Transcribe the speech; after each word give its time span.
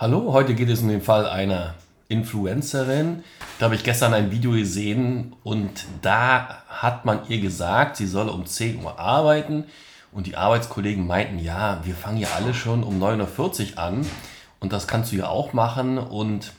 Hallo, 0.00 0.32
heute 0.32 0.54
geht 0.54 0.70
es 0.70 0.80
um 0.80 0.88
den 0.88 1.02
Fall 1.02 1.26
einer 1.26 1.74
Influencerin. 2.08 3.22
Da 3.58 3.66
habe 3.66 3.74
ich 3.74 3.84
gestern 3.84 4.14
ein 4.14 4.30
Video 4.30 4.52
gesehen 4.52 5.36
und 5.44 5.84
da 6.00 6.62
hat 6.70 7.04
man 7.04 7.28
ihr 7.28 7.38
gesagt, 7.38 7.98
sie 7.98 8.06
solle 8.06 8.32
um 8.32 8.46
10 8.46 8.82
Uhr 8.82 8.98
arbeiten 8.98 9.64
und 10.10 10.26
die 10.26 10.38
Arbeitskollegen 10.38 11.06
meinten, 11.06 11.38
ja, 11.38 11.80
wir 11.84 11.94
fangen 11.94 12.16
ja 12.16 12.28
alle 12.34 12.54
schon 12.54 12.82
um 12.82 12.98
9.40 12.98 13.72
Uhr 13.72 13.78
an 13.78 14.06
und 14.58 14.72
das 14.72 14.88
kannst 14.88 15.12
du 15.12 15.16
ja 15.16 15.28
auch 15.28 15.52
machen 15.52 15.98
und 15.98 16.52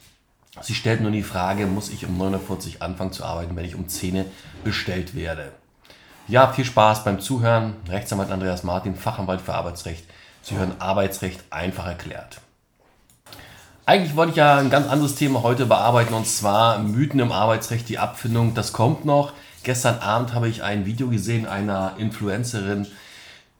sie 0.62 0.76
stellt 0.76 1.02
nur 1.02 1.10
die 1.10 1.24
Frage, 1.24 1.66
muss 1.66 1.90
ich 1.90 2.06
um 2.06 2.22
9.40 2.22 2.76
Uhr 2.76 2.82
anfangen 2.84 3.12
zu 3.12 3.26
arbeiten, 3.26 3.56
wenn 3.56 3.66
ich 3.66 3.74
um 3.74 3.88
10 3.88 4.18
Uhr 4.18 4.26
bestellt 4.64 5.16
werde. 5.16 5.52
Ja, 6.28 6.54
viel 6.54 6.66
Spaß 6.66 7.04
beim 7.06 7.20
Zuhören. 7.20 7.74
Rechtsanwalt 7.90 8.30
Andreas 8.30 8.62
Martin, 8.62 8.94
Fachanwalt 8.94 9.42
für 9.42 9.56
Arbeitsrecht. 9.56 10.06
Sie 10.44 10.58
hören 10.58 10.76
Arbeitsrecht 10.78 11.44
einfach 11.50 11.88
erklärt. 11.88 12.40
Eigentlich 13.92 14.16
wollte 14.16 14.32
ich 14.32 14.38
ja 14.38 14.56
ein 14.56 14.70
ganz 14.70 14.88
anderes 14.88 15.16
Thema 15.16 15.44
heute 15.44 15.66
bearbeiten 15.66 16.14
und 16.14 16.26
zwar 16.26 16.80
Mythen 16.80 17.20
im 17.20 17.34
Arbeitsrecht, 17.34 17.90
die 17.90 18.00
Abfindung. 18.00 18.54
Das 18.54 18.72
kommt 18.72 19.04
noch. 19.04 19.34
Gestern 19.64 20.00
Abend 20.00 20.34
habe 20.34 20.48
ich 20.48 20.64
ein 20.64 20.86
Video 20.86 21.10
gesehen 21.10 21.46
einer 21.46 21.96
Influencerin, 21.98 22.88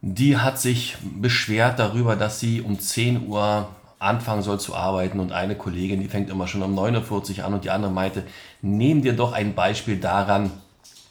die 0.00 0.38
hat 0.38 0.58
sich 0.58 0.96
beschwert 1.02 1.78
darüber, 1.78 2.16
dass 2.16 2.40
sie 2.40 2.62
um 2.62 2.80
10 2.80 3.26
Uhr 3.28 3.68
anfangen 3.98 4.40
soll 4.40 4.58
zu 4.58 4.74
arbeiten 4.74 5.20
und 5.20 5.32
eine 5.32 5.54
Kollegin, 5.54 6.00
die 6.00 6.08
fängt 6.08 6.30
immer 6.30 6.48
schon 6.48 6.62
um 6.62 6.78
9.40 6.78 7.40
Uhr 7.40 7.44
an 7.44 7.52
und 7.52 7.64
die 7.64 7.70
andere 7.70 7.92
meinte, 7.92 8.22
nehm 8.62 9.02
dir 9.02 9.12
doch 9.12 9.34
ein 9.34 9.54
Beispiel 9.54 9.98
daran, 9.98 10.50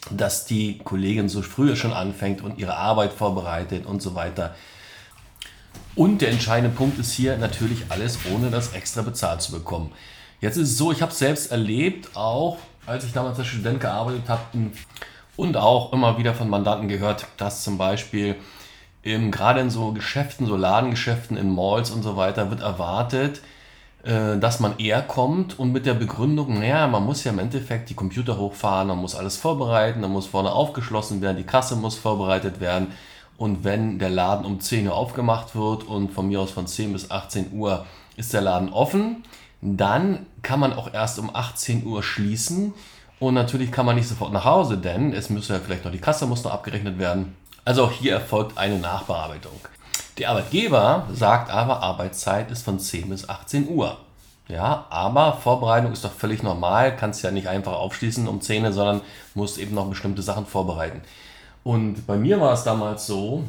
dass 0.09 0.45
die 0.47 0.79
Kollegin 0.79 1.29
so 1.29 1.43
früher 1.43 1.75
schon 1.75 1.93
anfängt 1.93 2.41
und 2.41 2.57
ihre 2.57 2.75
Arbeit 2.75 3.13
vorbereitet 3.13 3.85
und 3.85 4.01
so 4.01 4.15
weiter. 4.15 4.55
Und 5.95 6.21
der 6.21 6.29
entscheidende 6.29 6.75
Punkt 6.75 6.97
ist 6.99 7.11
hier 7.11 7.37
natürlich 7.37 7.83
alles 7.89 8.19
ohne 8.33 8.49
das 8.49 8.73
extra 8.73 9.01
bezahlt 9.01 9.41
zu 9.41 9.51
bekommen. 9.51 9.91
Jetzt 10.39 10.57
ist 10.57 10.71
es 10.71 10.77
so, 10.77 10.91
ich 10.91 11.01
habe 11.01 11.11
es 11.11 11.19
selbst 11.19 11.51
erlebt, 11.51 12.15
auch 12.15 12.57
als 12.85 13.03
ich 13.03 13.13
damals 13.13 13.37
als 13.37 13.47
Student 13.47 13.79
gearbeitet 13.79 14.27
habe 14.27 14.41
und 15.37 15.57
auch 15.57 15.93
immer 15.93 16.17
wieder 16.17 16.33
von 16.33 16.49
Mandanten 16.49 16.87
gehört, 16.87 17.27
dass 17.37 17.63
zum 17.63 17.77
Beispiel 17.77 18.35
im, 19.03 19.31
gerade 19.31 19.59
in 19.59 19.69
so 19.69 19.91
Geschäften, 19.91 20.47
so 20.47 20.55
Ladengeschäften, 20.55 21.37
in 21.37 21.53
Malls 21.53 21.91
und 21.91 22.03
so 22.03 22.17
weiter 22.17 22.49
wird 22.49 22.61
erwartet, 22.61 23.41
äh, 24.03 24.37
dass 24.37 24.59
man 24.59 24.77
eher 24.79 25.01
kommt 25.01 25.59
und 25.59 25.71
mit 25.71 25.85
der 25.85 25.93
Begründung, 25.93 26.59
naja, 26.59 26.87
man 26.87 27.03
muss 27.03 27.23
ja 27.23 27.31
im 27.31 27.39
Endeffekt 27.39 27.89
die 27.89 27.95
Computer 27.95 28.37
hochfahren, 28.37 28.87
man 28.87 28.97
muss 28.97 29.15
alles 29.15 29.37
vorbereiten, 29.37 30.01
dann 30.01 30.11
muss 30.11 30.27
vorne 30.27 30.51
aufgeschlossen 30.51 31.21
werden, 31.21 31.37
die 31.37 31.43
Kasse 31.43 31.75
muss 31.75 31.97
vorbereitet 31.97 32.59
werden 32.59 32.87
und 33.41 33.63
wenn 33.63 33.97
der 33.97 34.11
Laden 34.11 34.45
um 34.45 34.59
10 34.59 34.87
Uhr 34.87 34.93
aufgemacht 34.93 35.55
wird 35.55 35.83
und 35.85 36.11
von 36.11 36.27
mir 36.27 36.41
aus 36.41 36.51
von 36.51 36.67
10 36.67 36.93
bis 36.93 37.09
18 37.09 37.53
Uhr 37.53 37.87
ist 38.15 38.33
der 38.33 38.41
Laden 38.41 38.71
offen, 38.71 39.23
dann 39.61 40.27
kann 40.43 40.59
man 40.59 40.73
auch 40.73 40.93
erst 40.93 41.17
um 41.17 41.35
18 41.35 41.83
Uhr 41.87 42.03
schließen. 42.03 42.71
Und 43.19 43.33
natürlich 43.33 43.71
kann 43.71 43.87
man 43.87 43.95
nicht 43.95 44.07
sofort 44.07 44.31
nach 44.31 44.45
Hause, 44.45 44.77
denn 44.77 45.11
es 45.11 45.31
müsste 45.31 45.53
ja 45.53 45.59
vielleicht 45.59 45.85
noch 45.85 45.91
die 45.91 45.97
Kasse 45.97 46.27
muss 46.27 46.43
noch 46.43 46.51
abgerechnet 46.51 46.99
werden. 46.99 47.35
Also 47.65 47.85
auch 47.85 47.91
hier 47.91 48.13
erfolgt 48.13 48.59
eine 48.59 48.77
Nachbearbeitung. 48.77 49.59
Der 50.19 50.29
Arbeitgeber 50.29 51.07
sagt 51.11 51.49
aber, 51.49 51.81
Arbeitszeit 51.81 52.51
ist 52.51 52.61
von 52.61 52.77
10 52.77 53.09
bis 53.09 53.27
18 53.27 53.69
Uhr. 53.69 53.97
Ja, 54.49 54.85
aber 54.91 55.33
Vorbereitung 55.41 55.93
ist 55.93 56.05
doch 56.05 56.13
völlig 56.13 56.43
normal, 56.43 56.95
kannst 56.95 57.23
ja 57.23 57.31
nicht 57.31 57.47
einfach 57.47 57.73
aufschließen 57.73 58.27
um 58.27 58.39
10 58.39 58.65
Uhr, 58.65 58.71
sondern 58.71 59.01
musst 59.33 59.57
eben 59.57 59.73
noch 59.73 59.87
bestimmte 59.87 60.21
Sachen 60.21 60.45
vorbereiten. 60.45 61.01
Und 61.63 62.07
bei 62.07 62.17
mir 62.17 62.39
war 62.39 62.53
es 62.53 62.63
damals 62.63 63.05
so, 63.05 63.43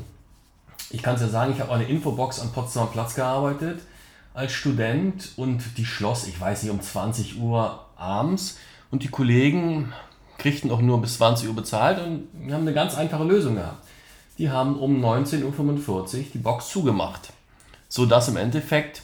ich 0.90 1.02
kann 1.02 1.14
es 1.14 1.22
ja 1.22 1.28
sagen, 1.28 1.52
ich 1.52 1.60
habe 1.60 1.72
eine 1.72 1.84
Infobox 1.84 2.40
am 2.40 2.52
Potsdamer 2.52 2.90
Platz 2.90 3.14
gearbeitet 3.14 3.80
als 4.34 4.52
Student 4.52 5.32
und 5.36 5.78
die 5.78 5.84
schloss, 5.84 6.26
ich 6.26 6.38
weiß 6.40 6.62
nicht, 6.62 6.72
um 6.72 6.80
20 6.80 7.40
Uhr 7.40 7.86
abends 7.96 8.58
und 8.90 9.02
die 9.02 9.08
Kollegen 9.08 9.92
kriegten 10.38 10.70
auch 10.70 10.80
nur 10.80 11.00
bis 11.00 11.16
20 11.16 11.48
Uhr 11.48 11.54
bezahlt 11.54 11.98
und 12.04 12.28
wir 12.34 12.54
haben 12.54 12.62
eine 12.62 12.74
ganz 12.74 12.94
einfache 12.94 13.24
Lösung 13.24 13.56
gehabt. 13.56 13.86
Die 14.38 14.50
haben 14.50 14.76
um 14.76 15.02
19.45 15.04 15.88
Uhr 15.88 16.06
die 16.34 16.38
Box 16.38 16.70
zugemacht, 16.70 17.32
sodass 17.88 18.28
im 18.28 18.36
Endeffekt 18.36 19.02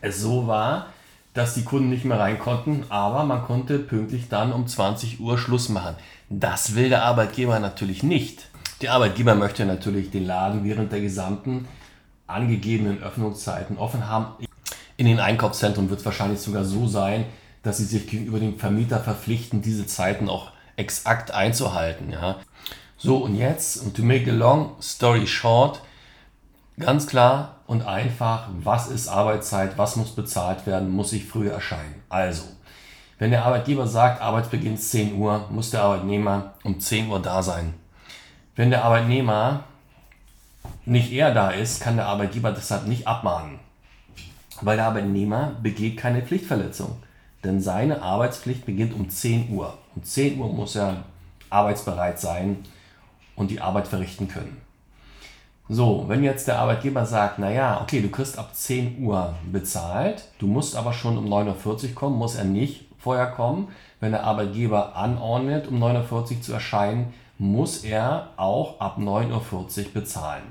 es 0.00 0.20
so 0.20 0.46
war, 0.46 0.86
dass 1.34 1.54
die 1.54 1.64
Kunden 1.64 1.90
nicht 1.90 2.04
mehr 2.04 2.18
rein 2.18 2.38
konnten, 2.38 2.84
aber 2.88 3.24
man 3.24 3.42
konnte 3.42 3.78
pünktlich 3.78 4.28
dann 4.28 4.52
um 4.52 4.66
20 4.66 5.20
Uhr 5.20 5.36
Schluss 5.36 5.68
machen. 5.68 5.96
Das 6.30 6.74
will 6.74 6.88
der 6.88 7.04
Arbeitgeber 7.04 7.58
natürlich 7.58 8.02
nicht. 8.02 8.48
Der 8.80 8.92
Arbeitgeber 8.92 9.34
möchte 9.34 9.66
natürlich 9.66 10.10
den 10.10 10.26
Laden 10.26 10.64
während 10.64 10.92
der 10.92 11.00
gesamten 11.00 11.68
angegebenen 12.26 13.02
Öffnungszeiten 13.02 13.76
offen 13.76 14.08
haben. 14.08 14.46
In 14.96 15.06
den 15.06 15.20
Einkaufszentren 15.20 15.90
wird 15.90 16.00
es 16.00 16.06
wahrscheinlich 16.06 16.40
sogar 16.40 16.64
so 16.64 16.86
sein, 16.86 17.26
dass 17.62 17.78
sie 17.78 17.84
sich 17.84 18.06
gegenüber 18.06 18.38
dem 18.38 18.58
Vermieter 18.58 19.00
verpflichten, 19.00 19.60
diese 19.60 19.86
Zeiten 19.86 20.28
auch 20.28 20.52
exakt 20.76 21.32
einzuhalten. 21.32 22.10
Ja. 22.10 22.36
So, 22.96 23.18
und 23.18 23.36
jetzt, 23.36 23.78
und 23.78 23.96
to 23.96 24.02
make 24.02 24.30
a 24.30 24.34
long 24.34 24.76
story 24.80 25.26
short, 25.26 25.80
Ganz 26.78 27.06
klar 27.06 27.53
und 27.66 27.86
einfach, 27.86 28.48
was 28.62 28.88
ist 28.88 29.08
Arbeitszeit, 29.08 29.78
was 29.78 29.96
muss 29.96 30.14
bezahlt 30.14 30.66
werden, 30.66 30.90
muss 30.90 31.12
ich 31.12 31.26
früher 31.26 31.52
erscheinen. 31.52 32.02
Also, 32.08 32.44
wenn 33.18 33.30
der 33.30 33.44
Arbeitgeber 33.44 33.86
sagt, 33.86 34.20
Arbeitsbeginn 34.20 34.76
10 34.76 35.18
Uhr, 35.18 35.48
muss 35.50 35.70
der 35.70 35.82
Arbeitnehmer 35.82 36.54
um 36.62 36.78
10 36.78 37.08
Uhr 37.08 37.20
da 37.20 37.42
sein. 37.42 37.74
Wenn 38.56 38.70
der 38.70 38.84
Arbeitnehmer 38.84 39.64
nicht 40.84 41.12
eher 41.12 41.32
da 41.32 41.50
ist, 41.50 41.80
kann 41.80 41.96
der 41.96 42.06
Arbeitgeber 42.06 42.52
deshalb 42.52 42.86
nicht 42.86 43.06
abmahnen, 43.06 43.58
weil 44.60 44.76
der 44.76 44.86
Arbeitnehmer 44.86 45.56
begeht 45.62 45.96
keine 45.96 46.22
Pflichtverletzung. 46.22 47.02
Denn 47.44 47.60
seine 47.60 48.02
Arbeitspflicht 48.02 48.64
beginnt 48.64 48.94
um 48.94 49.08
10 49.08 49.50
Uhr. 49.50 49.76
Um 49.94 50.02
10 50.02 50.38
Uhr 50.38 50.52
muss 50.52 50.76
er 50.76 51.04
arbeitsbereit 51.50 52.18
sein 52.18 52.64
und 53.36 53.50
die 53.50 53.60
Arbeit 53.60 53.86
verrichten 53.86 54.28
können. 54.28 54.63
So, 55.68 56.04
wenn 56.08 56.22
jetzt 56.22 56.46
der 56.46 56.58
Arbeitgeber 56.58 57.06
sagt, 57.06 57.38
naja, 57.38 57.80
okay, 57.80 58.02
du 58.02 58.10
kriegst 58.10 58.38
ab 58.38 58.54
10 58.54 59.02
Uhr 59.02 59.34
bezahlt, 59.50 60.28
du 60.38 60.46
musst 60.46 60.76
aber 60.76 60.92
schon 60.92 61.16
um 61.16 61.26
9.40 61.26 61.88
Uhr 61.88 61.94
kommen, 61.94 62.18
muss 62.18 62.34
er 62.34 62.44
nicht 62.44 62.84
vorher 62.98 63.28
kommen. 63.28 63.68
Wenn 63.98 64.12
der 64.12 64.24
Arbeitgeber 64.24 64.94
anordnet, 64.94 65.66
um 65.66 65.82
9.40 65.82 66.12
Uhr 66.12 66.40
zu 66.42 66.52
erscheinen, 66.52 67.14
muss 67.38 67.82
er 67.82 68.28
auch 68.36 68.78
ab 68.78 68.98
9.40 68.98 69.86
Uhr 69.86 69.92
bezahlen. 69.94 70.42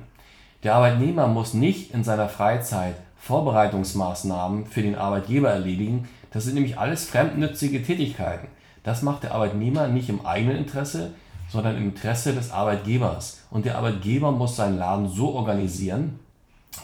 Der 0.63 0.73
Arbeitnehmer 0.75 1.27
muss 1.27 1.53
nicht 1.53 1.93
in 1.93 2.03
seiner 2.03 2.27
Freizeit 2.27 2.95
Vorbereitungsmaßnahmen 3.17 4.65
für 4.65 4.81
den 4.81 4.95
Arbeitgeber 4.95 5.51
erledigen. 5.51 6.09
Das 6.31 6.45
sind 6.45 6.55
nämlich 6.55 6.79
alles 6.79 7.05
fremdnützige 7.05 7.83
Tätigkeiten. 7.83 8.47
Das 8.83 9.03
macht 9.03 9.23
der 9.23 9.35
Arbeitnehmer 9.35 9.87
nicht 9.87 10.09
im 10.09 10.25
eigenen 10.25 10.57
Interesse, 10.57 11.11
sondern 11.53 11.77
im 11.77 11.89
Interesse 11.89 12.33
des 12.33 12.51
Arbeitgebers. 12.51 13.43
Und 13.51 13.65
der 13.65 13.77
Arbeitgeber 13.77 14.31
muss 14.31 14.55
seinen 14.55 14.79
Laden 14.79 15.07
so 15.07 15.35
organisieren, 15.35 16.19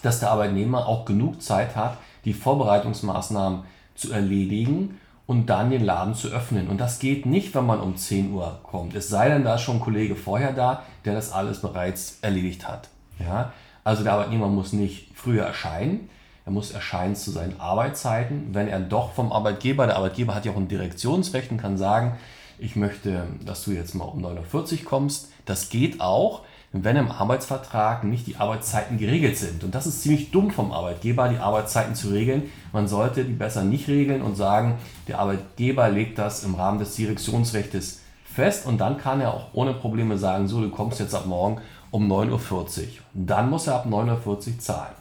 dass 0.03 0.19
der 0.19 0.29
Arbeitnehmer 0.29 0.85
auch 0.85 1.05
genug 1.05 1.41
Zeit 1.41 1.75
hat, 1.75 1.97
die 2.23 2.33
Vorbereitungsmaßnahmen 2.33 3.63
zu 3.95 4.13
erledigen 4.13 4.99
und 5.25 5.47
dann 5.47 5.71
den 5.71 5.83
Laden 5.83 6.13
zu 6.13 6.27
öffnen. 6.27 6.67
Und 6.67 6.77
das 6.77 6.99
geht 6.99 7.25
nicht, 7.25 7.55
wenn 7.55 7.65
man 7.65 7.79
um 7.79 7.97
10 7.97 8.31
Uhr 8.31 8.59
kommt. 8.61 8.93
Es 8.93 9.09
sei 9.09 9.29
denn, 9.29 9.43
da 9.43 9.55
ist 9.55 9.61
schon 9.61 9.77
ein 9.77 9.81
Kollege 9.81 10.15
vorher 10.15 10.53
da, 10.53 10.83
der 11.03 11.15
das 11.15 11.31
alles 11.31 11.61
bereits 11.61 12.19
erledigt 12.21 12.67
hat. 12.67 12.89
Ja? 13.17 13.51
Also 13.83 14.03
der 14.03 14.13
Arbeitnehmer 14.13 14.49
muss 14.49 14.71
nicht 14.71 15.07
früher 15.15 15.45
erscheinen. 15.45 16.11
Er 16.45 16.51
muss 16.51 16.69
erscheinen 16.69 17.15
zu 17.15 17.31
seinen 17.31 17.59
Arbeitszeiten. 17.59 18.53
Wenn 18.53 18.67
er 18.67 18.79
doch 18.79 19.13
vom 19.13 19.31
Arbeitgeber, 19.31 19.87
der 19.87 19.95
Arbeitgeber 19.95 20.35
hat 20.35 20.45
ja 20.45 20.51
auch 20.51 20.57
ein 20.57 20.67
Direktionsrecht 20.67 21.49
und 21.49 21.57
kann 21.57 21.75
sagen, 21.75 22.17
ich 22.59 22.75
möchte, 22.75 23.27
dass 23.45 23.63
du 23.63 23.71
jetzt 23.71 23.95
mal 23.95 24.05
um 24.05 24.23
9.40 24.23 24.79
Uhr 24.79 24.85
kommst. 24.85 25.29
Das 25.45 25.69
geht 25.69 26.01
auch, 26.01 26.41
wenn 26.71 26.95
im 26.95 27.11
Arbeitsvertrag 27.11 28.03
nicht 28.03 28.27
die 28.27 28.35
Arbeitszeiten 28.35 28.97
geregelt 28.97 29.37
sind. 29.37 29.63
Und 29.63 29.73
das 29.73 29.87
ist 29.87 30.03
ziemlich 30.03 30.31
dumm 30.31 30.51
vom 30.51 30.71
Arbeitgeber, 30.71 31.27
die 31.29 31.37
Arbeitszeiten 31.37 31.95
zu 31.95 32.09
regeln. 32.09 32.43
Man 32.71 32.87
sollte 32.87 33.25
die 33.25 33.33
besser 33.33 33.63
nicht 33.63 33.87
regeln 33.87 34.21
und 34.21 34.35
sagen, 34.35 34.77
der 35.07 35.19
Arbeitgeber 35.19 35.89
legt 35.89 36.19
das 36.19 36.43
im 36.43 36.55
Rahmen 36.55 36.79
des 36.79 36.95
Direktionsrechts 36.95 38.01
fest 38.23 38.67
und 38.67 38.77
dann 38.77 38.97
kann 38.97 39.21
er 39.21 39.33
auch 39.33 39.47
ohne 39.53 39.73
Probleme 39.73 40.17
sagen, 40.17 40.47
so, 40.47 40.61
du 40.61 40.69
kommst 40.69 40.99
jetzt 40.99 41.15
ab 41.15 41.25
morgen 41.25 41.59
um 41.91 42.11
9.40 42.11 42.81
Uhr. 42.81 42.87
Dann 43.13 43.49
muss 43.49 43.67
er 43.67 43.75
ab 43.75 43.87
9.40 43.87 44.27
Uhr 44.27 44.59
zahlen. 44.59 44.95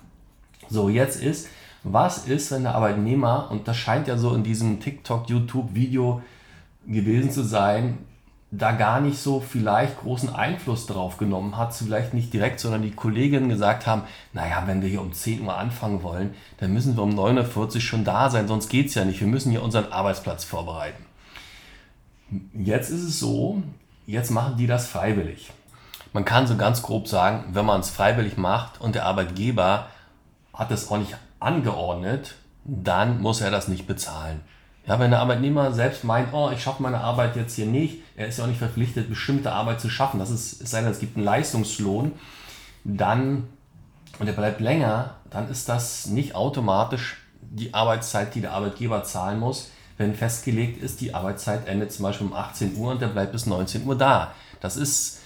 So, 0.70 0.88
jetzt 0.88 1.22
ist, 1.22 1.48
was 1.84 2.26
ist, 2.26 2.50
wenn 2.50 2.62
der 2.62 2.74
Arbeitnehmer, 2.74 3.48
und 3.50 3.68
das 3.68 3.76
scheint 3.76 4.08
ja 4.08 4.16
so 4.16 4.34
in 4.34 4.42
diesem 4.42 4.80
TikTok, 4.80 5.28
YouTube-Video 5.28 6.22
gewesen 6.88 7.30
zu 7.30 7.42
sein, 7.42 7.98
da 8.50 8.72
gar 8.72 9.00
nicht 9.00 9.18
so 9.18 9.40
vielleicht 9.40 10.00
großen 10.00 10.34
Einfluss 10.34 10.86
drauf 10.86 11.18
genommen 11.18 11.56
hat, 11.58 11.74
vielleicht 11.74 12.14
nicht 12.14 12.32
direkt, 12.32 12.60
sondern 12.60 12.80
die 12.80 12.92
Kolleginnen 12.92 13.50
gesagt 13.50 13.86
haben, 13.86 14.02
naja, 14.32 14.62
wenn 14.66 14.80
wir 14.80 14.88
hier 14.88 15.02
um 15.02 15.12
10 15.12 15.42
Uhr 15.42 15.56
anfangen 15.56 16.02
wollen, 16.02 16.34
dann 16.58 16.72
müssen 16.72 16.96
wir 16.96 17.02
um 17.02 17.10
9.40 17.10 17.56
Uhr 17.74 17.80
schon 17.80 18.04
da 18.04 18.30
sein, 18.30 18.48
sonst 18.48 18.70
geht 18.70 18.86
es 18.86 18.94
ja 18.94 19.04
nicht. 19.04 19.20
Wir 19.20 19.28
müssen 19.28 19.50
hier 19.50 19.62
unseren 19.62 19.92
Arbeitsplatz 19.92 20.44
vorbereiten. 20.44 21.04
Jetzt 22.54 22.88
ist 22.88 23.02
es 23.02 23.20
so, 23.20 23.62
jetzt 24.06 24.30
machen 24.30 24.56
die 24.56 24.66
das 24.66 24.86
freiwillig. 24.86 25.50
Man 26.14 26.24
kann 26.24 26.46
so 26.46 26.56
ganz 26.56 26.82
grob 26.82 27.06
sagen, 27.06 27.44
wenn 27.52 27.66
man 27.66 27.80
es 27.80 27.90
freiwillig 27.90 28.38
macht 28.38 28.80
und 28.80 28.94
der 28.94 29.04
Arbeitgeber 29.04 29.88
hat 30.54 30.70
es 30.70 30.90
auch 30.90 30.96
nicht 30.96 31.16
angeordnet, 31.38 32.36
dann 32.64 33.20
muss 33.20 33.42
er 33.42 33.50
das 33.50 33.68
nicht 33.68 33.86
bezahlen. 33.86 34.40
Ja, 34.88 34.98
wenn 34.98 35.10
der 35.10 35.20
Arbeitnehmer 35.20 35.72
selbst 35.72 36.02
meint, 36.02 36.32
oh, 36.32 36.50
ich 36.50 36.62
schaffe 36.62 36.82
meine 36.82 37.00
Arbeit 37.00 37.36
jetzt 37.36 37.54
hier 37.54 37.66
nicht, 37.66 37.98
er 38.16 38.26
ist 38.26 38.38
ja 38.38 38.44
auch 38.44 38.48
nicht 38.48 38.58
verpflichtet, 38.58 39.10
bestimmte 39.10 39.52
Arbeit 39.52 39.82
zu 39.82 39.90
schaffen, 39.90 40.18
das 40.18 40.30
ist, 40.30 40.62
es 40.62 40.70
sei 40.70 40.80
denn, 40.80 40.90
es 40.90 40.98
gibt 40.98 41.16
einen 41.16 41.26
Leistungslohn, 41.26 42.12
dann, 42.84 43.48
und 44.18 44.26
er 44.26 44.32
bleibt 44.32 44.60
länger, 44.60 45.16
dann 45.28 45.50
ist 45.50 45.68
das 45.68 46.06
nicht 46.06 46.34
automatisch 46.34 47.18
die 47.42 47.74
Arbeitszeit, 47.74 48.34
die 48.34 48.40
der 48.40 48.52
Arbeitgeber 48.52 49.04
zahlen 49.04 49.38
muss, 49.38 49.70
wenn 49.98 50.14
festgelegt 50.14 50.82
ist, 50.82 51.02
die 51.02 51.12
Arbeitszeit 51.12 51.68
endet 51.68 51.92
zum 51.92 52.04
Beispiel 52.04 52.28
um 52.28 52.32
18 52.32 52.76
Uhr 52.76 52.92
und 52.92 53.02
der 53.02 53.08
bleibt 53.08 53.32
bis 53.32 53.44
19 53.44 53.86
Uhr 53.86 53.98
da. 53.98 54.32
Das 54.60 54.78
ist, 54.78 55.20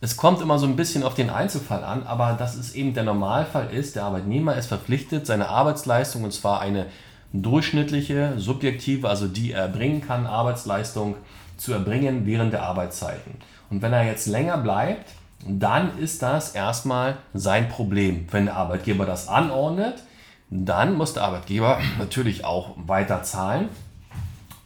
es 0.00 0.16
kommt 0.16 0.40
immer 0.40 0.58
so 0.58 0.66
ein 0.66 0.74
bisschen 0.74 1.04
auf 1.04 1.14
den 1.14 1.30
Einzelfall 1.30 1.84
an, 1.84 2.02
aber 2.08 2.32
das 2.32 2.56
ist 2.56 2.74
eben 2.74 2.92
der 2.92 3.04
Normalfall 3.04 3.72
ist, 3.72 3.94
der 3.94 4.02
Arbeitnehmer 4.02 4.56
ist 4.56 4.66
verpflichtet, 4.66 5.26
seine 5.26 5.48
Arbeitsleistung, 5.48 6.24
und 6.24 6.32
zwar 6.32 6.60
eine 6.60 6.86
durchschnittliche, 7.32 8.34
subjektive, 8.36 9.08
also 9.08 9.26
die 9.28 9.52
er 9.52 9.62
erbringen 9.62 10.00
kann, 10.00 10.26
Arbeitsleistung 10.26 11.16
zu 11.56 11.72
erbringen 11.72 12.26
während 12.26 12.52
der 12.52 12.62
Arbeitszeiten. 12.62 13.34
Und 13.70 13.82
wenn 13.82 13.92
er 13.92 14.04
jetzt 14.04 14.26
länger 14.26 14.58
bleibt, 14.58 15.10
dann 15.46 15.98
ist 15.98 16.22
das 16.22 16.54
erstmal 16.54 17.16
sein 17.34 17.68
Problem. 17.68 18.26
Wenn 18.30 18.46
der 18.46 18.56
Arbeitgeber 18.56 19.06
das 19.06 19.28
anordnet, 19.28 20.02
dann 20.50 20.94
muss 20.94 21.14
der 21.14 21.24
Arbeitgeber 21.24 21.80
natürlich 21.98 22.44
auch 22.44 22.74
weiter 22.86 23.22
zahlen. 23.22 23.68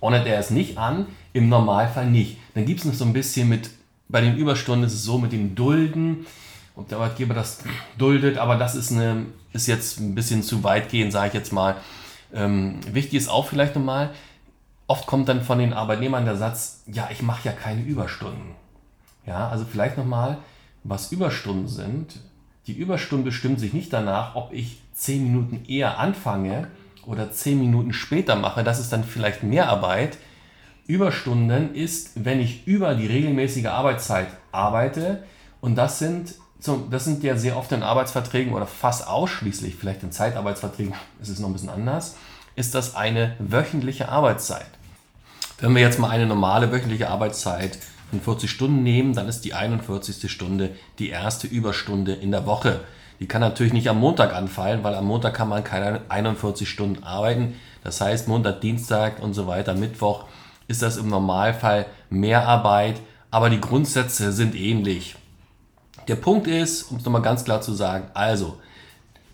Ordnet 0.01 0.27
er 0.27 0.39
es 0.39 0.51
nicht 0.51 0.79
an, 0.79 1.07
im 1.33 1.49
Normalfall 1.49 2.07
nicht. 2.07 2.39
Dann 2.55 2.67
gibt 2.67 2.81
es 2.81 2.87
noch 2.87 2.95
so 2.95 3.05
ein 3.05 3.13
bisschen 3.13 3.49
mit, 3.49 3.71
bei 4.09 4.21
den 4.21 4.37
Überstunden 4.37 4.87
ist 4.87 4.95
es 4.95 5.05
so 5.05 5.19
mit 5.19 5.33
dem 5.33 5.55
Dulden, 5.55 6.27
ob 6.77 6.89
der 6.89 6.99
Arbeitgeber 6.99 7.35
das 7.35 7.63
duldet, 7.99 8.39
aber 8.39 8.57
das 8.57 8.75
ist, 8.75 8.93
eine, 8.93 9.27
ist 9.53 9.67
jetzt 9.67 10.01
ein 10.01 10.15
bisschen 10.15 10.43
zu 10.43 10.65
weit 10.65 10.89
gehen, 10.89 11.11
sage 11.11 11.29
ich 11.29 11.35
jetzt 11.35 11.53
mal. 11.53 11.77
Ähm, 12.33 12.81
wichtig 12.93 13.15
ist 13.15 13.29
auch 13.29 13.47
vielleicht 13.47 13.75
nochmal, 13.75 14.11
oft 14.87 15.07
kommt 15.07 15.29
dann 15.29 15.43
von 15.43 15.59
den 15.59 15.73
Arbeitnehmern 15.73 16.25
der 16.25 16.37
Satz, 16.37 16.83
ja, 16.87 17.09
ich 17.13 17.23
mache 17.23 17.49
ja 17.49 17.53
keine 17.53 17.83
Überstunden. 17.83 18.55
Ja, 19.27 19.49
also 19.49 19.65
vielleicht 19.65 19.97
nochmal, 19.99 20.39
was 20.83 21.13
Überstunden 21.13 21.69
sind. 21.69 22.21
Die 22.67 22.73
Überstunde 22.73 23.27
bestimmt 23.27 23.61
sich 23.61 23.73
nicht 23.73 23.93
danach, 23.93 24.35
ob 24.35 24.53
ich 24.53 24.81
zehn 24.93 25.25
Minuten 25.25 25.65
eher 25.69 25.99
anfange 25.99 26.69
oder 27.07 27.33
zehn 27.33 27.59
Minuten 27.59 27.93
später 27.93 28.37
mache. 28.37 28.65
Das 28.65 28.81
ist 28.81 28.93
dann 28.93 29.05
vielleicht 29.05 29.43
mehr 29.43 29.69
Arbeit. 29.69 30.19
Überstunden 30.87 31.75
ist, 31.75 32.25
wenn 32.25 32.41
ich 32.41 32.67
über 32.67 32.95
die 32.95 33.07
regelmäßige 33.07 33.67
Arbeitszeit 33.67 34.29
arbeite. 34.53 35.23
Und 35.61 35.77
das 35.77 35.99
sind, 35.99 36.35
das 36.91 37.05
sind 37.05 37.23
ja 37.23 37.37
sehr 37.37 37.57
oft 37.57 37.73
in 37.73 37.83
Arbeitsverträgen 37.83 38.53
oder 38.53 38.67
fast 38.67 39.07
ausschließlich, 39.07 39.77
vielleicht 39.77 40.03
in 40.03 40.13
Zeitarbeitsverträgen 40.13 40.95
ist 41.21 41.29
es 41.29 41.39
noch 41.39 41.49
ein 41.49 41.53
bisschen 41.53 41.71
anders, 41.71 42.17
ist 42.57 42.75
das 42.75 42.95
eine 42.95 43.37
wöchentliche 43.39 44.09
Arbeitszeit. 44.09 44.67
Wenn 45.59 45.75
wir 45.75 45.83
jetzt 45.83 45.99
mal 45.99 46.11
eine 46.11 46.27
normale 46.27 46.73
wöchentliche 46.73 47.09
Arbeitszeit 47.09 47.79
von 48.11 48.21
40 48.21 48.51
Stunden 48.51 48.83
nehmen, 48.83 49.15
dann 49.15 49.29
ist 49.29 49.43
die 49.45 49.55
41. 49.55 50.31
Stunde 50.31 50.71
die 50.99 51.11
erste 51.11 51.47
Überstunde 51.47 52.15
in 52.15 52.31
der 52.31 52.47
Woche. 52.47 52.81
Die 53.21 53.29
kann 53.29 53.43
natürlich 53.43 53.75
nicht 53.75 53.89
am 53.89 54.01
Montag 54.01 54.35
anfallen, 54.35 54.83
weil 54.83 54.95
am 54.95 55.07
Montag 55.07 55.35
kann 55.35 55.49
man 55.49 55.63
keine 55.63 56.01
41 56.09 56.69
Stunden 56.69 57.05
arbeiten. 57.05 57.55
Das 57.85 58.01
heißt, 58.01 58.29
Montag, 58.29 58.63
Dienstag 58.63 59.23
und 59.23 59.35
so 59.35 59.47
weiter, 59.47 59.75
Mittwoch 59.75 60.25
ist 60.69 60.83
das 60.83 60.97
im 60.97 61.09
Normalfall 61.09 61.87
mehr 62.09 62.47
Arbeit, 62.47 63.01
aber 63.31 63.51
die 63.51 63.61
Grundsätze 63.61 64.33
sind 64.33 64.55
ähnlich. 64.55 65.17
Der 66.11 66.17
Punkt 66.17 66.47
ist, 66.47 66.91
um 66.91 66.99
es 66.99 67.05
nochmal 67.05 67.23
ganz 67.23 67.45
klar 67.45 67.63
zu 67.63 67.73
sagen, 67.73 68.09
also, 68.13 68.59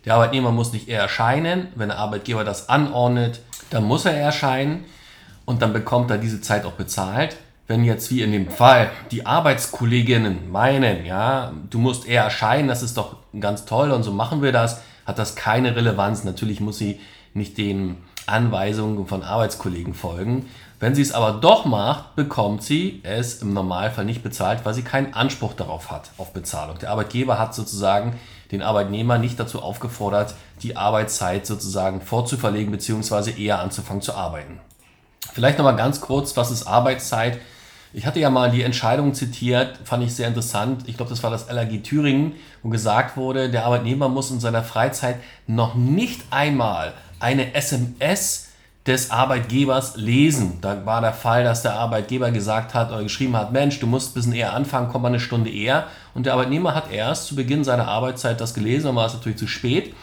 der 0.05 0.13
Arbeitnehmer 0.13 0.53
muss 0.53 0.71
nicht 0.71 0.87
eher 0.87 1.01
erscheinen. 1.01 1.67
Wenn 1.75 1.89
der 1.89 1.97
Arbeitgeber 1.97 2.45
das 2.45 2.69
anordnet, 2.69 3.41
dann 3.69 3.83
muss 3.83 4.05
er 4.05 4.13
erscheinen 4.13 4.85
und 5.43 5.61
dann 5.61 5.73
bekommt 5.73 6.09
er 6.11 6.17
diese 6.17 6.39
Zeit 6.39 6.63
auch 6.65 6.73
bezahlt 6.73 7.35
wenn 7.67 7.83
jetzt 7.83 8.09
wie 8.11 8.21
in 8.21 8.31
dem 8.31 8.49
Fall 8.49 8.89
die 9.11 9.25
Arbeitskolleginnen 9.25 10.49
meinen, 10.49 11.05
ja, 11.05 11.51
du 11.69 11.79
musst 11.79 12.07
eher 12.07 12.23
erscheinen, 12.23 12.69
das 12.69 12.81
ist 12.81 12.97
doch 12.97 13.17
ganz 13.39 13.65
toll 13.65 13.91
und 13.91 14.03
so 14.03 14.11
machen 14.11 14.41
wir 14.41 14.53
das, 14.53 14.81
hat 15.05 15.19
das 15.19 15.35
keine 15.35 15.75
Relevanz. 15.75 16.23
Natürlich 16.23 16.61
muss 16.61 16.77
sie 16.77 16.99
nicht 17.33 17.57
den 17.57 17.97
Anweisungen 18.25 19.05
von 19.05 19.21
Arbeitskollegen 19.21 19.93
folgen. 19.93 20.47
Wenn 20.79 20.93
sie 20.93 21.01
es 21.01 21.11
aber 21.11 21.33
doch 21.33 21.65
macht, 21.65 22.15
bekommt 22.15 22.61
sie 22.61 23.01
es 23.03 23.41
im 23.41 23.53
Normalfall 23.53 24.05
nicht 24.05 24.21
bezahlt, 24.21 24.63
weil 24.63 24.75
sie 24.75 24.83
keinen 24.83 25.15
Anspruch 25.15 25.53
darauf 25.53 25.89
hat, 25.89 26.11
auf 26.17 26.33
Bezahlung. 26.33 26.77
Der 26.77 26.91
Arbeitgeber 26.91 27.39
hat 27.39 27.55
sozusagen 27.55 28.19
den 28.51 28.61
Arbeitnehmer 28.61 29.17
nicht 29.17 29.39
dazu 29.39 29.61
aufgefordert, 29.61 30.35
die 30.61 30.77
Arbeitszeit 30.77 31.47
sozusagen 31.47 32.01
vorzuverlegen 32.01 32.71
bzw. 32.71 33.31
eher 33.41 33.59
anzufangen 33.59 34.03
zu 34.03 34.13
arbeiten. 34.13 34.59
Vielleicht 35.33 35.57
nochmal 35.57 35.75
ganz 35.75 35.99
kurz, 35.99 36.37
was 36.37 36.51
ist 36.51 36.67
Arbeitszeit? 36.67 37.39
Ich 37.93 38.05
hatte 38.05 38.19
ja 38.19 38.29
mal 38.29 38.51
die 38.51 38.61
Entscheidung 38.61 39.15
zitiert, 39.15 39.79
fand 39.83 40.03
ich 40.03 40.13
sehr 40.13 40.27
interessant. 40.27 40.87
Ich 40.87 40.97
glaube, 40.97 41.09
das 41.09 41.23
war 41.23 41.31
das 41.31 41.51
LAG 41.51 41.83
Thüringen, 41.83 42.35
wo 42.61 42.69
gesagt 42.69 43.17
wurde, 43.17 43.49
der 43.49 43.65
Arbeitnehmer 43.65 44.09
muss 44.09 44.29
in 44.29 44.39
seiner 44.39 44.63
Freizeit 44.63 45.17
noch 45.47 45.73
nicht 45.73 46.21
einmal 46.29 46.93
eine 47.19 47.55
SMS 47.55 48.46
des 48.87 49.11
Arbeitgebers 49.11 49.97
lesen. 49.97 50.59
Da 50.61 50.85
war 50.85 51.01
der 51.01 51.13
Fall, 51.13 51.43
dass 51.43 51.61
der 51.61 51.73
Arbeitgeber 51.73 52.31
gesagt 52.31 52.73
hat 52.73 52.89
oder 52.89 53.03
geschrieben 53.03 53.35
hat, 53.35 53.51
Mensch, 53.51 53.79
du 53.79 53.85
musst 53.85 54.11
ein 54.11 54.13
bisschen 54.13 54.33
eher 54.33 54.53
anfangen, 54.53 54.87
komm 54.89 55.01
mal 55.01 55.09
eine 55.09 55.19
Stunde 55.19 55.51
eher. 55.51 55.87
Und 56.13 56.25
der 56.25 56.33
Arbeitnehmer 56.33 56.73
hat 56.73 56.91
erst 56.91 57.27
zu 57.27 57.35
Beginn 57.35 57.65
seiner 57.65 57.87
Arbeitszeit 57.87 58.39
das 58.39 58.53
gelesen, 58.53 58.87
dann 58.87 58.95
war 58.95 59.05
es 59.05 59.13
natürlich 59.13 59.37
zu 59.37 59.47
spät. 59.47 59.93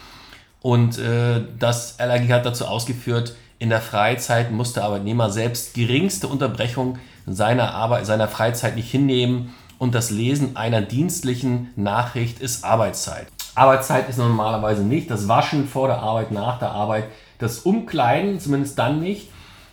Und 0.61 0.99
äh, 0.99 1.41
das 1.59 1.97
LAG 1.99 2.29
hat 2.29 2.45
dazu 2.45 2.65
ausgeführt, 2.65 3.35
in 3.57 3.69
der 3.69 3.81
Freizeit 3.81 4.51
muss 4.51 4.73
der 4.73 4.83
Arbeitnehmer 4.83 5.29
selbst 5.29 5.73
geringste 5.73 6.27
Unterbrechung 6.27 6.99
seiner, 7.25 7.73
Arbeit, 7.73 8.05
seiner 8.05 8.27
Freizeit 8.27 8.75
nicht 8.75 8.91
hinnehmen 8.91 9.53
und 9.79 9.95
das 9.95 10.11
Lesen 10.11 10.55
einer 10.57 10.81
dienstlichen 10.81 11.71
Nachricht 11.75 12.39
ist 12.39 12.63
Arbeitszeit. 12.63 13.27
Arbeitszeit 13.55 14.09
ist 14.09 14.17
normalerweise 14.17 14.83
nicht 14.83 15.09
das 15.09 15.27
Waschen 15.27 15.67
vor 15.67 15.87
der 15.87 15.99
Arbeit, 15.99 16.31
nach 16.31 16.59
der 16.59 16.71
Arbeit, 16.71 17.05
das 17.39 17.59
Umkleiden, 17.59 18.39
zumindest 18.39 18.77
dann 18.77 18.99
nicht. 18.99 19.29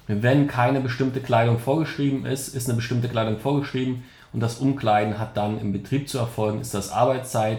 Wenn 0.06 0.46
keine 0.46 0.80
bestimmte 0.80 1.20
Kleidung 1.20 1.58
vorgeschrieben 1.58 2.26
ist, 2.26 2.54
ist 2.54 2.68
eine 2.68 2.76
bestimmte 2.76 3.08
Kleidung 3.08 3.38
vorgeschrieben 3.38 4.04
und 4.32 4.40
das 4.40 4.58
Umkleiden 4.58 5.18
hat 5.18 5.36
dann 5.36 5.60
im 5.60 5.72
Betrieb 5.72 6.08
zu 6.08 6.18
erfolgen, 6.18 6.60
ist 6.60 6.74
das 6.74 6.90
Arbeitszeit. 6.90 7.58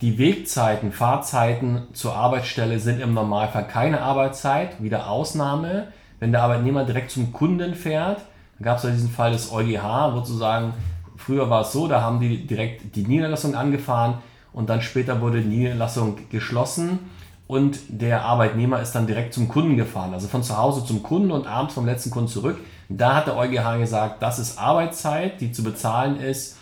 Die 0.00 0.18
Wegzeiten, 0.18 0.92
Fahrzeiten 0.92 1.82
zur 1.92 2.14
Arbeitsstelle 2.14 2.78
sind 2.78 3.00
im 3.00 3.14
Normalfall 3.14 3.66
keine 3.66 4.02
Arbeitszeit, 4.02 4.82
wieder 4.82 5.08
Ausnahme, 5.08 5.88
wenn 6.18 6.32
der 6.32 6.42
Arbeitnehmer 6.42 6.84
direkt 6.84 7.10
zum 7.10 7.32
Kunden 7.32 7.74
fährt 7.74 8.20
gab 8.62 8.78
es 8.78 8.84
ja 8.84 8.90
diesen 8.90 9.10
Fall 9.10 9.32
des 9.32 9.52
EuGH, 9.52 10.12
sozusagen, 10.14 10.74
früher 11.16 11.48
war 11.50 11.62
es 11.62 11.72
so, 11.72 11.88
da 11.88 12.00
haben 12.00 12.20
die 12.20 12.46
direkt 12.46 12.94
die 12.96 13.06
Niederlassung 13.06 13.54
angefahren 13.54 14.18
und 14.54 14.70
dann 14.70 14.80
später 14.80 15.20
wurde 15.20 15.42
die 15.42 15.48
Niederlassung 15.48 16.16
geschlossen 16.30 17.00
und 17.46 17.78
der 17.88 18.22
Arbeitnehmer 18.22 18.80
ist 18.80 18.92
dann 18.92 19.06
direkt 19.06 19.34
zum 19.34 19.48
Kunden 19.48 19.76
gefahren, 19.76 20.14
also 20.14 20.28
von 20.28 20.42
zu 20.42 20.56
Hause 20.56 20.86
zum 20.86 21.02
Kunden 21.02 21.30
und 21.30 21.46
abends 21.46 21.74
vom 21.74 21.84
letzten 21.84 22.10
Kunden 22.10 22.28
zurück. 22.28 22.58
Da 22.88 23.16
hat 23.16 23.26
der 23.26 23.36
EuGH 23.36 23.78
gesagt, 23.78 24.22
das 24.22 24.38
ist 24.38 24.58
Arbeitszeit, 24.58 25.40
die 25.40 25.52
zu 25.52 25.62
bezahlen 25.62 26.18
ist. 26.18 26.56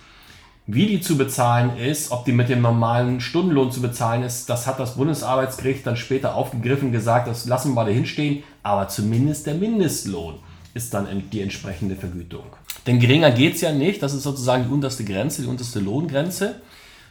Wie 0.66 0.87
die 0.87 1.00
zu 1.00 1.18
bezahlen 1.18 1.76
ist, 1.76 2.12
ob 2.12 2.25
die 2.25 2.32
mit 2.32 2.49
dem 2.49 2.62
normalen 2.62 3.20
Stundenlohn 3.20 3.72
zu 3.72 3.82
bezahlen 3.82 4.22
ist, 4.22 4.49
das 4.49 4.66
hat 4.66 4.78
das 4.78 4.94
Bundesarbeitsgericht 4.94 5.87
dann 5.87 5.96
später 5.96 6.37
aufgegriffen, 6.37 6.92
gesagt, 6.92 7.26
das 7.26 7.46
lassen 7.46 7.75
wir 7.75 7.84
dahin 7.84 8.06
stehen, 8.06 8.42
aber 8.62 8.88
zumindest 8.88 9.46
der 9.46 9.54
Mindestlohn 9.54 10.37
ist 10.75 10.94
dann 10.94 11.08
die 11.32 11.42
entsprechende 11.42 11.96
Vergütung. 11.96 12.44
Denn 12.87 13.00
geringer 13.00 13.32
geht 13.32 13.56
es 13.56 13.61
ja 13.61 13.72
nicht, 13.72 14.02
das 14.02 14.14
ist 14.14 14.22
sozusagen 14.22 14.64
die 14.64 14.70
unterste 14.70 15.04
Grenze, 15.04 15.42
die 15.42 15.49
unterste 15.49 15.80
Lohngrenze. 15.80 16.61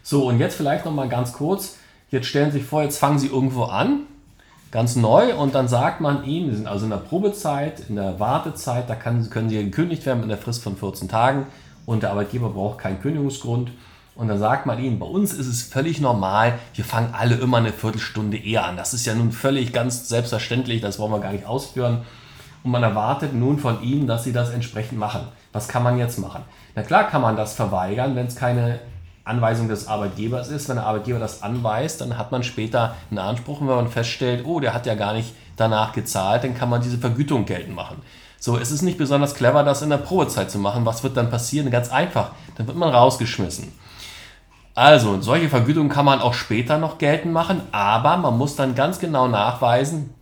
So, 0.03 0.27
und 0.27 0.39
jetzt 0.39 0.55
vielleicht 0.55 0.85
nochmal 0.85 1.09
ganz 1.09 1.33
kurz, 1.33 1.77
jetzt 2.09 2.27
stellen 2.27 2.51
Sie 2.51 2.59
sich 2.59 2.67
vor, 2.67 2.83
jetzt 2.83 2.97
fangen 2.97 3.19
Sie 3.19 3.27
irgendwo 3.27 3.63
an, 3.63 4.01
ganz 4.71 4.95
neu, 4.95 5.35
und 5.35 5.53
dann 5.53 5.67
sagt 5.67 6.01
man 6.01 6.23
Ihnen, 6.23 6.49
Sie 6.49 6.57
sind 6.57 6.67
also 6.67 6.85
in 6.85 6.91
der 6.91 6.97
Probezeit, 6.97 7.83
in 7.89 7.95
der 7.95 8.19
Wartezeit, 8.19 8.89
da 8.89 8.95
kann, 8.95 9.29
können 9.29 9.49
Sie 9.49 9.63
gekündigt 9.63 10.05
werden 10.05 10.21
mit 10.21 10.31
einer 10.31 10.41
Frist 10.41 10.63
von 10.63 10.75
14 10.75 11.07
Tagen 11.07 11.47
und 11.85 12.03
der 12.03 12.11
Arbeitgeber 12.11 12.49
braucht 12.49 12.79
keinen 12.79 13.01
Kündigungsgrund. 13.01 13.71
Und 14.13 14.27
dann 14.27 14.39
sagt 14.39 14.65
man 14.65 14.77
ihnen, 14.77 14.99
bei 14.99 15.05
uns 15.05 15.31
ist 15.33 15.47
es 15.47 15.63
völlig 15.63 16.01
normal, 16.01 16.59
wir 16.75 16.83
fangen 16.83 17.13
alle 17.13 17.35
immer 17.35 17.57
eine 17.57 17.71
Viertelstunde 17.71 18.37
eher 18.37 18.65
an. 18.65 18.75
Das 18.75 18.93
ist 18.93 19.05
ja 19.05 19.15
nun 19.15 19.31
völlig 19.31 19.71
ganz 19.71 20.09
selbstverständlich, 20.09 20.81
das 20.81 20.99
wollen 20.99 21.11
wir 21.11 21.19
gar 21.19 21.31
nicht 21.31 21.45
ausführen 21.45 22.01
und 22.63 22.71
man 22.71 22.83
erwartet 22.83 23.33
nun 23.33 23.57
von 23.57 23.81
ihnen, 23.81 24.07
dass 24.07 24.23
sie 24.23 24.33
das 24.33 24.51
entsprechend 24.51 24.99
machen. 24.99 25.21
Was 25.53 25.67
kann 25.67 25.83
man 25.83 25.97
jetzt 25.97 26.19
machen? 26.19 26.43
Na 26.75 26.83
klar 26.83 27.07
kann 27.07 27.21
man 27.21 27.35
das 27.35 27.53
verweigern, 27.53 28.15
wenn 28.15 28.27
es 28.27 28.35
keine 28.35 28.79
Anweisung 29.23 29.67
des 29.67 29.87
Arbeitgebers 29.87 30.49
ist. 30.49 30.69
Wenn 30.69 30.77
der 30.77 30.85
Arbeitgeber 30.85 31.19
das 31.19 31.43
anweist, 31.43 32.01
dann 32.01 32.17
hat 32.17 32.31
man 32.31 32.43
später 32.43 32.95
einen 33.09 33.19
Anspruch 33.19 33.61
und 33.61 33.67
wenn 33.67 33.75
man 33.75 33.87
feststellt, 33.89 34.45
oh, 34.45 34.59
der 34.59 34.73
hat 34.73 34.85
ja 34.85 34.95
gar 34.95 35.13
nicht 35.13 35.33
danach 35.57 35.93
gezahlt, 35.93 36.43
dann 36.43 36.55
kann 36.55 36.69
man 36.69 36.81
diese 36.81 36.97
Vergütung 36.97 37.45
geltend 37.45 37.75
machen. 37.75 37.97
So, 38.39 38.57
es 38.57 38.71
ist 38.71 38.81
nicht 38.81 38.97
besonders 38.97 39.35
clever, 39.35 39.63
das 39.63 39.83
in 39.83 39.91
der 39.91 39.97
Probezeit 39.97 40.49
zu 40.49 40.57
machen. 40.57 40.85
Was 40.85 41.03
wird 41.03 41.15
dann 41.15 41.29
passieren? 41.29 41.69
Ganz 41.69 41.91
einfach, 41.91 42.31
dann 42.55 42.65
wird 42.65 42.77
man 42.77 42.89
rausgeschmissen. 42.89 43.71
Also, 44.73 45.21
solche 45.21 45.49
Vergütungen 45.49 45.89
kann 45.89 46.05
man 46.05 46.21
auch 46.21 46.33
später 46.33 46.77
noch 46.77 46.97
geltend 46.97 47.33
machen, 47.33 47.61
aber 47.71 48.17
man 48.17 48.37
muss 48.37 48.55
dann 48.55 48.73
ganz 48.73 48.99
genau 48.99 49.27
nachweisen, 49.27 50.13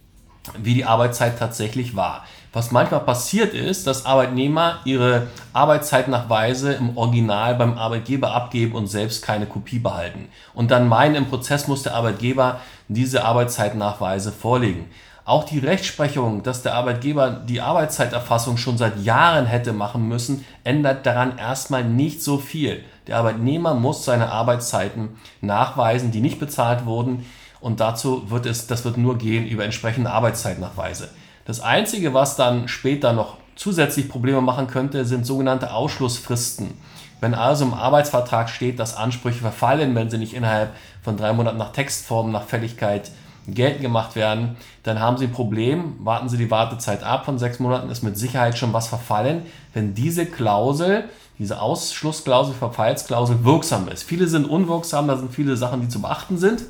wie 0.57 0.73
die 0.73 0.85
Arbeitszeit 0.85 1.37
tatsächlich 1.39 1.95
war. 1.95 2.25
Was 2.51 2.71
manchmal 2.71 3.01
passiert 3.01 3.53
ist, 3.53 3.85
dass 3.85 4.07
Arbeitnehmer 4.07 4.79
ihre 4.83 5.27
Arbeitszeitnachweise 5.53 6.73
im 6.73 6.97
Original 6.97 7.53
beim 7.53 7.77
Arbeitgeber 7.77 8.33
abgeben 8.33 8.73
und 8.73 8.87
selbst 8.87 9.23
keine 9.23 9.45
Kopie 9.45 9.77
behalten. 9.77 10.29
Und 10.55 10.71
dann 10.71 10.87
meinen, 10.87 11.13
im 11.13 11.25
Prozess 11.27 11.67
muss 11.67 11.83
der 11.83 11.93
Arbeitgeber 11.93 12.59
diese 12.87 13.23
Arbeitszeitnachweise 13.23 14.31
vorlegen. 14.31 14.89
Auch 15.25 15.43
die 15.43 15.59
Rechtsprechung, 15.59 16.41
dass 16.41 16.63
der 16.63 16.73
Arbeitgeber 16.73 17.29
die 17.29 17.61
Arbeitszeiterfassung 17.61 18.57
schon 18.57 18.79
seit 18.79 18.97
Jahren 19.03 19.45
hätte 19.45 19.71
machen 19.71 20.07
müssen, 20.07 20.43
ändert 20.63 21.05
daran 21.05 21.37
erstmal 21.37 21.83
nicht 21.83 22.23
so 22.23 22.39
viel. 22.39 22.83
Der 23.05 23.17
Arbeitnehmer 23.17 23.75
muss 23.75 24.05
seine 24.05 24.31
Arbeitszeiten 24.31 25.09
nachweisen, 25.41 26.09
die 26.09 26.21
nicht 26.21 26.39
bezahlt 26.39 26.87
wurden. 26.87 27.27
Und 27.61 27.79
dazu 27.79 28.31
wird 28.31 28.47
es, 28.47 28.65
das 28.65 28.85
wird 28.85 28.97
nur 28.97 29.19
gehen 29.19 29.47
über 29.47 29.65
entsprechende 29.65 30.09
Arbeitszeitnachweise. 30.09 31.09
Das 31.49 31.61
Einzige, 31.61 32.13
was 32.13 32.35
dann 32.35 32.67
später 32.67 33.11
noch 33.11 33.37
zusätzlich 33.55 34.07
Probleme 34.07 34.39
machen 34.39 34.67
könnte, 34.67 35.03
sind 35.03 35.25
sogenannte 35.25 35.73
Ausschlussfristen. 35.73 36.75
Wenn 37.21 37.33
also 37.33 37.65
im 37.65 37.73
Arbeitsvertrag 37.73 38.51
steht, 38.51 38.77
dass 38.77 38.95
Ansprüche 38.95 39.39
verfallen, 39.39 39.95
wenn 39.95 40.11
sie 40.11 40.19
nicht 40.19 40.35
innerhalb 40.35 40.75
von 41.01 41.17
drei 41.17 41.33
Monaten 41.33 41.57
nach 41.57 41.71
Textform, 41.71 42.31
nach 42.31 42.43
Fälligkeit 42.43 43.09
geltend 43.47 43.81
gemacht 43.81 44.15
werden, 44.15 44.57
dann 44.83 44.99
haben 44.99 45.17
Sie 45.17 45.25
ein 45.25 45.31
Problem. 45.31 45.95
Warten 46.01 46.29
Sie 46.29 46.37
die 46.37 46.51
Wartezeit 46.51 47.01
ab 47.01 47.25
von 47.25 47.39
sechs 47.39 47.57
Monaten, 47.57 47.89
ist 47.89 48.03
mit 48.03 48.15
Sicherheit 48.15 48.55
schon 48.55 48.71
was 48.71 48.87
verfallen, 48.87 49.41
wenn 49.73 49.95
diese 49.95 50.27
Klausel, 50.27 51.05
diese 51.39 51.59
Ausschlussklausel, 51.59 52.53
Verfallsklausel 52.53 53.43
wirksam 53.43 53.87
ist. 53.87 54.03
Viele 54.03 54.27
sind 54.27 54.45
unwirksam, 54.45 55.07
da 55.07 55.17
sind 55.17 55.33
viele 55.33 55.57
Sachen, 55.57 55.81
die 55.81 55.87
zu 55.87 55.99
beachten 55.99 56.37
sind. 56.37 56.61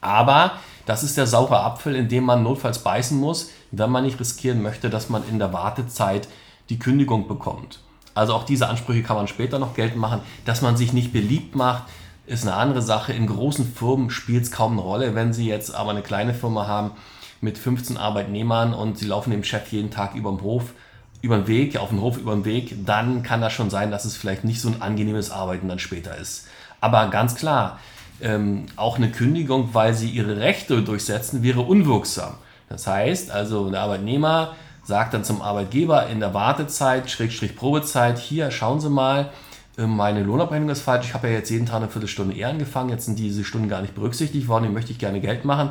Aber 0.00 0.54
das 0.86 1.04
ist 1.04 1.16
der 1.16 1.28
saure 1.28 1.60
Apfel, 1.60 1.94
in 1.94 2.08
dem 2.08 2.24
man 2.24 2.42
notfalls 2.42 2.80
beißen 2.80 3.16
muss, 3.16 3.50
wenn 3.72 3.90
man 3.90 4.04
nicht 4.04 4.20
riskieren 4.20 4.62
möchte, 4.62 4.90
dass 4.90 5.08
man 5.08 5.26
in 5.28 5.38
der 5.38 5.52
Wartezeit 5.52 6.28
die 6.68 6.78
Kündigung 6.78 7.26
bekommt. 7.26 7.80
Also 8.14 8.34
auch 8.34 8.44
diese 8.44 8.68
Ansprüche 8.68 9.02
kann 9.02 9.16
man 9.16 9.26
später 9.26 9.58
noch 9.58 9.74
geltend 9.74 10.00
machen, 10.00 10.20
dass 10.44 10.62
man 10.62 10.76
sich 10.76 10.92
nicht 10.92 11.12
beliebt 11.12 11.56
macht, 11.56 11.84
ist 12.26 12.46
eine 12.46 12.54
andere 12.54 12.82
Sache. 12.82 13.12
In 13.12 13.26
großen 13.26 13.72
Firmen 13.72 14.10
spielt 14.10 14.44
es 14.44 14.50
kaum 14.50 14.72
eine 14.72 14.82
Rolle. 14.82 15.14
Wenn 15.14 15.32
Sie 15.32 15.46
jetzt 15.46 15.74
aber 15.74 15.90
eine 15.90 16.02
kleine 16.02 16.34
Firma 16.34 16.66
haben 16.66 16.92
mit 17.40 17.58
15 17.58 17.96
Arbeitnehmern 17.96 18.74
und 18.74 18.98
Sie 18.98 19.06
laufen 19.06 19.30
dem 19.30 19.44
Chef 19.44 19.72
jeden 19.72 19.90
Tag 19.90 20.14
über 20.14 20.30
den 20.30 20.42
Hof, 20.42 20.74
über 21.22 21.36
den 21.36 21.46
Weg, 21.46 21.76
auf 21.78 21.88
den 21.88 22.00
Hof 22.00 22.18
über 22.18 22.34
den 22.34 22.44
Weg, 22.44 22.84
dann 22.84 23.22
kann 23.22 23.40
das 23.40 23.52
schon 23.52 23.70
sein, 23.70 23.90
dass 23.90 24.04
es 24.04 24.16
vielleicht 24.16 24.44
nicht 24.44 24.60
so 24.60 24.68
ein 24.68 24.82
angenehmes 24.82 25.30
Arbeiten 25.30 25.68
dann 25.68 25.78
später 25.78 26.16
ist. 26.16 26.46
Aber 26.80 27.08
ganz 27.08 27.34
klar, 27.34 27.78
ähm, 28.20 28.66
auch 28.76 28.96
eine 28.96 29.10
Kündigung, 29.10 29.70
weil 29.72 29.94
sie 29.94 30.10
ihre 30.10 30.36
Rechte 30.38 30.82
durchsetzen, 30.82 31.42
wäre 31.42 31.60
unwirksam. 31.60 32.34
Das 32.72 32.86
heißt 32.86 33.30
also, 33.30 33.70
der 33.70 33.82
Arbeitnehmer 33.82 34.54
sagt 34.82 35.12
dann 35.12 35.24
zum 35.24 35.42
Arbeitgeber 35.42 36.06
in 36.06 36.20
der 36.20 36.32
Wartezeit, 36.32 37.10
Schrägstrich 37.10 37.54
Probezeit, 37.54 38.18
hier 38.18 38.50
schauen 38.50 38.80
Sie 38.80 38.88
mal, 38.88 39.30
äh, 39.76 39.86
meine 39.86 40.22
Lohnabrechnung 40.22 40.70
ist 40.70 40.80
falsch, 40.80 41.08
ich 41.08 41.14
habe 41.14 41.28
ja 41.28 41.34
jetzt 41.34 41.50
jeden 41.50 41.66
Tag 41.66 41.76
eine 41.76 41.88
Viertelstunde 41.88 42.34
eher 42.34 42.48
angefangen, 42.48 42.88
jetzt 42.88 43.04
sind 43.04 43.18
diese 43.18 43.44
Stunden 43.44 43.68
gar 43.68 43.82
nicht 43.82 43.94
berücksichtigt 43.94 44.48
worden, 44.48 44.64
die 44.64 44.70
möchte 44.70 44.90
ich 44.90 44.98
gerne 44.98 45.20
Geld 45.20 45.44
machen. 45.44 45.70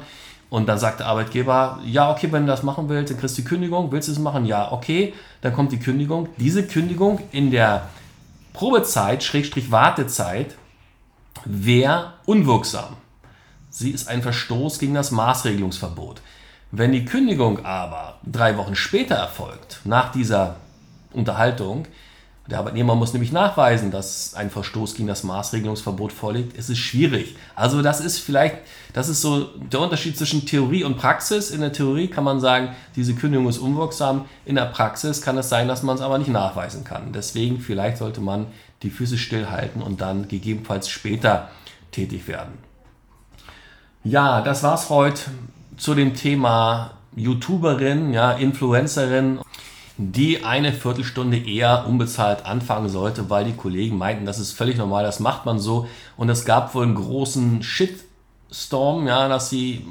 Und 0.51 0.67
dann 0.67 0.77
sagt 0.77 0.99
der 0.99 1.07
Arbeitgeber, 1.07 1.79
ja, 1.85 2.11
okay, 2.11 2.27
wenn 2.31 2.45
du 2.45 2.51
das 2.51 2.61
machen 2.61 2.87
willst, 2.87 3.11
dann 3.11 3.19
kriegst 3.19 3.37
du 3.37 3.41
die 3.41 3.47
Kündigung. 3.47 3.91
Willst 3.91 4.09
du 4.09 4.11
es 4.11 4.19
machen? 4.19 4.45
Ja, 4.45 4.73
okay. 4.73 5.13
Dann 5.39 5.53
kommt 5.53 5.71
die 5.71 5.79
Kündigung. 5.79 6.27
Diese 6.35 6.67
Kündigung 6.67 7.21
in 7.31 7.51
der 7.51 7.87
Probezeit, 8.51 9.23
Schrägstrich 9.23 9.71
Wartezeit, 9.71 10.57
wäre 11.45 12.15
unwirksam. 12.25 12.97
Sie 13.69 13.91
ist 13.91 14.09
ein 14.09 14.21
Verstoß 14.21 14.77
gegen 14.79 14.93
das 14.93 15.11
Maßregelungsverbot. 15.11 16.21
Wenn 16.71 16.93
die 16.93 17.03
Kündigung 17.03 17.65
aber 17.65 18.19
drei 18.23 18.55
Wochen 18.55 18.75
später 18.75 19.15
erfolgt, 19.15 19.81
nach 19.83 20.11
dieser 20.13 20.55
Unterhaltung, 21.11 21.85
der 22.49 22.59
Arbeitnehmer 22.59 22.95
muss 22.95 23.13
nämlich 23.13 23.33
nachweisen, 23.33 23.91
dass 23.91 24.33
ein 24.35 24.49
Verstoß 24.49 24.95
gegen 24.95 25.07
das 25.07 25.23
Maßregelungsverbot 25.23 26.11
vorliegt. 26.13 26.57
Es 26.57 26.69
ist 26.69 26.79
schwierig. 26.79 27.35
Also 27.55 27.81
das 27.81 27.99
ist 27.99 28.19
vielleicht, 28.19 28.57
das 28.93 29.09
ist 29.09 29.21
so 29.21 29.49
der 29.57 29.81
Unterschied 29.81 30.17
zwischen 30.17 30.45
Theorie 30.45 30.83
und 30.83 30.97
Praxis. 30.97 31.51
In 31.51 31.61
der 31.61 31.73
Theorie 31.73 32.07
kann 32.07 32.23
man 32.23 32.39
sagen, 32.39 32.69
diese 32.95 33.15
Kündigung 33.15 33.47
ist 33.47 33.59
unwirksam. 33.59 34.25
In 34.45 34.55
der 34.55 34.65
Praxis 34.65 35.21
kann 35.21 35.37
es 35.37 35.49
sein, 35.49 35.67
dass 35.67 35.83
man 35.83 35.95
es 35.95 36.01
aber 36.01 36.17
nicht 36.17 36.31
nachweisen 36.31 36.83
kann. 36.83 37.11
Deswegen 37.13 37.59
vielleicht 37.59 37.97
sollte 37.97 38.21
man 38.21 38.47
die 38.81 38.89
Füße 38.89 39.17
stillhalten 39.17 39.81
und 39.81 40.01
dann 40.01 40.27
gegebenenfalls 40.27 40.89
später 40.89 41.49
tätig 41.91 42.27
werden. 42.27 42.53
Ja, 44.03 44.41
das 44.41 44.63
war's 44.63 44.89
heute 44.89 45.21
zu 45.81 45.95
dem 45.95 46.13
Thema 46.13 46.91
YouTuberin, 47.15 48.13
ja, 48.13 48.33
Influencerin 48.33 49.39
die 49.97 50.43
eine 50.43 50.73
Viertelstunde 50.73 51.37
eher 51.37 51.85
unbezahlt 51.87 52.45
anfangen 52.45 52.89
sollte, 52.89 53.29
weil 53.29 53.45
die 53.45 53.53
Kollegen 53.53 53.97
meinten, 53.97 54.25
das 54.25 54.39
ist 54.39 54.53
völlig 54.53 54.77
normal, 54.77 55.03
das 55.03 55.19
macht 55.19 55.45
man 55.45 55.59
so. 55.59 55.87
Und 56.17 56.29
es 56.29 56.45
gab 56.45 56.73
wohl 56.73 56.83
einen 56.83 56.95
großen 56.95 57.61
Shitstorm, 57.61 59.07
ja, 59.07 59.27
dass 59.27 59.49
sie 59.49 59.85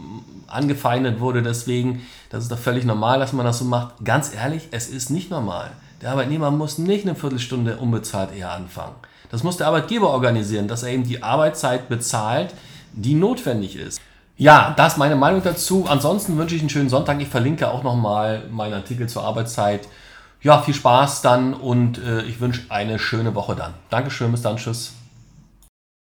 angefeindet 0.46 1.20
wurde 1.20 1.42
deswegen. 1.42 2.02
Das 2.30 2.42
ist 2.42 2.50
doch 2.50 2.58
völlig 2.58 2.84
normal, 2.84 3.18
dass 3.18 3.32
man 3.32 3.46
das 3.46 3.58
so 3.58 3.64
macht. 3.64 4.04
Ganz 4.04 4.34
ehrlich, 4.34 4.68
es 4.70 4.88
ist 4.88 5.10
nicht 5.10 5.30
normal. 5.30 5.70
Der 6.02 6.10
Arbeitnehmer 6.10 6.50
muss 6.50 6.78
nicht 6.78 7.06
eine 7.06 7.14
Viertelstunde 7.14 7.76
unbezahlt 7.76 8.34
eher 8.34 8.52
anfangen. 8.52 8.94
Das 9.30 9.44
muss 9.44 9.58
der 9.58 9.68
Arbeitgeber 9.68 10.10
organisieren, 10.10 10.66
dass 10.66 10.82
er 10.82 10.90
eben 10.90 11.04
die 11.04 11.22
Arbeitszeit 11.22 11.88
bezahlt, 11.88 12.54
die 12.92 13.14
notwendig 13.14 13.76
ist. 13.76 14.00
Ja, 14.40 14.72
das 14.74 14.94
ist 14.94 14.98
meine 14.98 15.16
Meinung 15.16 15.42
dazu. 15.42 15.84
Ansonsten 15.86 16.38
wünsche 16.38 16.54
ich 16.54 16.62
einen 16.62 16.70
schönen 16.70 16.88
Sonntag. 16.88 17.20
Ich 17.20 17.28
verlinke 17.28 17.70
auch 17.70 17.82
nochmal 17.82 18.44
meinen 18.50 18.72
Artikel 18.72 19.06
zur 19.06 19.22
Arbeitszeit. 19.22 19.86
Ja, 20.40 20.62
viel 20.62 20.72
Spaß 20.72 21.20
dann 21.20 21.52
und 21.52 21.98
äh, 21.98 22.22
ich 22.22 22.40
wünsche 22.40 22.62
eine 22.70 22.98
schöne 22.98 23.34
Woche 23.34 23.54
dann. 23.54 23.74
Dankeschön, 23.90 24.32
bis 24.32 24.40
dann, 24.40 24.56
tschüss. 24.56 24.94